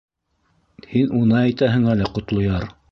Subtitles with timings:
[0.93, 2.69] —Һин уны әйтәһең әле, Ҡотлояр.